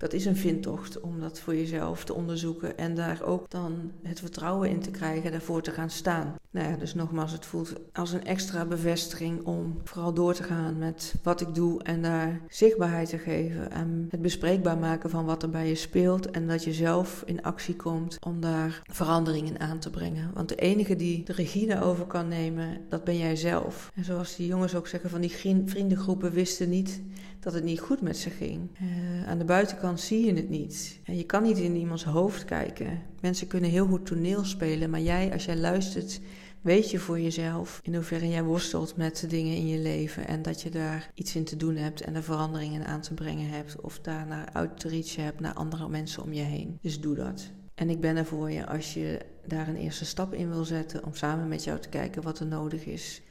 dat 0.00 0.12
is 0.12 0.24
een 0.24 0.36
vindtocht 0.36 1.00
om 1.00 1.20
dat 1.20 1.40
voor 1.40 1.54
jezelf 1.54 2.04
te 2.04 2.14
onderzoeken 2.14 2.78
en 2.78 2.94
daar 2.94 3.22
ook 3.22 3.50
dan 3.50 3.92
het 4.02 4.20
vertrouwen 4.20 4.70
in 4.70 4.80
te 4.80 4.90
krijgen, 4.90 5.30
daarvoor 5.30 5.62
te 5.62 5.70
gaan 5.70 5.90
staan. 5.90 6.34
Nou 6.50 6.70
ja, 6.70 6.76
dus 6.76 6.94
nogmaals, 6.94 7.32
het 7.32 7.46
voelt 7.46 7.72
als 7.92 8.12
een 8.12 8.24
extra 8.24 8.64
bevestiging 8.64 9.44
om 9.44 9.80
vooral 9.84 10.14
door 10.14 10.34
te 10.34 10.42
gaan 10.42 10.78
met 10.78 11.14
wat 11.22 11.40
ik 11.40 11.54
doe 11.54 11.82
en 11.82 12.02
daar 12.02 12.40
zichtbaarheid 12.48 13.08
te 13.08 13.18
geven 13.18 13.70
en 13.70 14.06
het 14.10 14.22
bespreekbaar 14.22 14.78
maken 14.78 15.10
van 15.10 15.24
wat 15.24 15.42
er 15.42 15.50
bij 15.50 15.68
je 15.68 15.74
speelt 15.74 16.30
en 16.30 16.46
dat 16.46 16.64
je 16.64 16.72
zelf 16.72 17.22
in 17.26 17.42
actie 17.42 17.76
komt 17.76 18.16
om 18.20 18.40
daar 18.40 18.82
veranderingen 18.92 19.60
aan 19.60 19.78
te 19.78 19.90
brengen. 19.90 20.30
Want 20.34 20.48
de 20.48 20.54
enige 20.54 20.96
die 20.96 21.24
de 21.24 21.32
regie 21.32 21.80
over 21.80 22.06
kan 22.06 22.28
nemen, 22.28 22.80
dat 22.88 23.04
ben 23.04 23.18
jij 23.18 23.36
zelf. 23.36 23.90
En 23.94 24.04
zoals 24.04 24.36
die 24.36 24.46
jongens 24.46 24.74
ook 24.74 24.86
zeggen 24.86 25.10
van 25.10 25.20
die 25.20 25.30
vriendengroepen 25.66 26.32
wisten 26.32 26.68
niet 26.68 27.00
dat 27.40 27.52
het 27.52 27.64
niet 27.64 27.80
goed 27.80 28.00
met 28.00 28.16
ze 28.16 28.30
ging. 28.30 28.70
Uh, 28.82 29.28
aan 29.28 29.38
de 29.38 29.44
buitenkant 29.44 30.00
zie 30.00 30.26
je 30.26 30.34
het 30.34 30.48
niet. 30.48 31.00
En 31.04 31.16
je 31.16 31.24
kan 31.24 31.42
niet 31.42 31.58
in 31.58 31.76
iemands 31.76 32.04
hoofd 32.04 32.44
kijken. 32.44 33.02
Mensen 33.20 33.46
kunnen 33.46 33.70
heel 33.70 33.86
goed 33.86 34.06
toneel 34.06 34.44
spelen, 34.44 34.90
maar 34.90 35.00
jij, 35.00 35.32
als 35.32 35.44
jij 35.44 35.56
luistert, 35.56 36.20
weet 36.60 36.90
je 36.90 36.98
voor 36.98 37.20
jezelf 37.20 37.80
in 37.82 37.94
hoeverre 37.94 38.28
jij 38.28 38.42
worstelt 38.42 38.96
met 38.96 39.20
de 39.20 39.26
dingen 39.26 39.56
in 39.56 39.66
je 39.66 39.78
leven 39.78 40.26
en 40.26 40.42
dat 40.42 40.62
je 40.62 40.70
daar 40.70 41.10
iets 41.14 41.36
in 41.36 41.44
te 41.44 41.56
doen 41.56 41.76
hebt 41.76 42.00
en 42.00 42.14
er 42.14 42.22
veranderingen 42.22 42.86
aan 42.86 43.00
te 43.00 43.14
brengen 43.14 43.48
hebt 43.48 43.80
of 43.80 43.98
daar 44.00 44.26
naar 44.26 44.48
uit 44.52 44.80
te 44.80 44.88
reachen 44.88 45.24
hebt 45.24 45.40
naar 45.40 45.54
andere 45.54 45.88
mensen 45.88 46.22
om 46.22 46.32
je 46.32 46.42
heen. 46.42 46.78
Dus 46.82 47.00
doe 47.00 47.14
dat. 47.14 47.50
En 47.74 47.90
ik 47.90 48.00
ben 48.00 48.16
er 48.16 48.26
voor 48.26 48.50
je 48.50 48.66
als 48.66 48.94
je 48.94 49.20
daar 49.46 49.68
een 49.68 49.76
eerste 49.76 50.04
stap 50.04 50.34
in 50.34 50.48
wil 50.50 50.64
zetten 50.64 51.04
om 51.04 51.14
samen 51.14 51.48
met 51.48 51.64
jou 51.64 51.80
te 51.80 51.88
kijken 51.88 52.22
wat 52.22 52.38
er 52.38 52.46
nodig 52.46 52.84
is. 52.84 53.22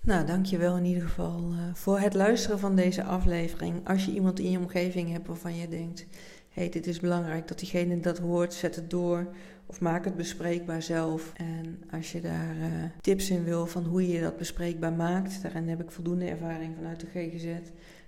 Nou, 0.00 0.26
dankjewel 0.26 0.76
in 0.76 0.84
ieder 0.84 1.02
geval 1.02 1.52
uh, 1.52 1.74
voor 1.74 1.98
het 1.98 2.14
luisteren 2.14 2.58
van 2.58 2.76
deze 2.76 3.04
aflevering. 3.04 3.88
Als 3.88 4.04
je 4.04 4.12
iemand 4.12 4.38
in 4.38 4.50
je 4.50 4.58
omgeving 4.58 5.12
hebt 5.12 5.26
waarvan 5.26 5.56
je 5.56 5.68
denkt: 5.68 6.00
hé, 6.48 6.62
hey, 6.62 6.68
dit 6.68 6.86
is 6.86 7.00
belangrijk 7.00 7.48
dat 7.48 7.58
diegene 7.58 8.00
dat 8.00 8.18
hoort, 8.18 8.54
zet 8.54 8.76
het 8.76 8.90
door 8.90 9.26
of 9.66 9.80
maak 9.80 10.04
het 10.04 10.16
bespreekbaar 10.16 10.82
zelf. 10.82 11.32
En 11.36 11.82
als 11.90 12.12
je 12.12 12.20
daar 12.20 12.56
uh, 12.56 12.66
tips 13.00 13.30
in 13.30 13.44
wil 13.44 13.66
van 13.66 13.84
hoe 13.84 14.08
je 14.08 14.20
dat 14.20 14.36
bespreekbaar 14.36 14.92
maakt, 14.92 15.42
daarin 15.42 15.68
heb 15.68 15.80
ik 15.82 15.90
voldoende 15.90 16.24
ervaring 16.24 16.74
vanuit 16.76 17.00
de 17.00 17.06
GGZ. 17.06 17.46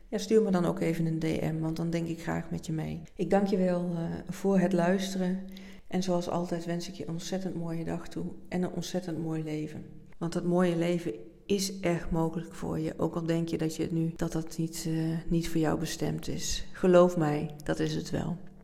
Ja, 0.09 0.19
stuur 0.19 0.43
me 0.43 0.51
dan 0.51 0.65
ook 0.65 0.81
even 0.81 1.07
een 1.07 1.19
DM, 1.19 1.59
want 1.59 1.77
dan 1.77 1.91
denk 1.91 2.09
ik 2.09 2.23
graag 2.23 2.51
met 2.51 2.67
je 2.67 2.73
mee. 2.73 3.03
Ik 3.15 3.31
dank 3.31 3.47
je 3.47 3.57
wel 3.57 3.91
uh, 3.93 3.99
voor 4.29 4.59
het 4.59 4.73
luisteren. 4.73 5.39
En 5.87 6.03
zoals 6.03 6.29
altijd 6.29 6.65
wens 6.65 6.89
ik 6.89 6.95
je 6.95 7.03
een 7.03 7.13
ontzettend 7.13 7.55
mooie 7.55 7.85
dag 7.85 8.09
toe 8.09 8.25
en 8.49 8.63
een 8.63 8.73
ontzettend 8.73 9.19
mooi 9.19 9.43
leven. 9.45 9.85
Want 10.19 10.33
dat 10.33 10.45
mooie 10.45 10.77
leven 10.77 11.13
is 11.51 11.81
echt 11.81 12.11
mogelijk 12.11 12.55
voor 12.55 12.79
je. 12.79 12.95
Ook 12.97 13.15
al 13.15 13.27
denk 13.27 13.49
je 13.49 13.59
dat 13.59 13.77
je 13.77 13.83
het 13.83 13.93
nu 13.93 14.13
dat 14.17 14.33
dat 14.33 14.59
niet, 14.59 14.85
uh, 14.89 15.17
niet 15.27 15.49
voor 15.49 15.61
jou 15.61 15.79
bestemd 15.79 16.29
is. 16.29 16.65
Geloof 16.73 17.17
mij, 17.17 17.51
dat 17.65 17.79
is 17.79 17.95
het 17.95 18.11
wel. 18.11 18.37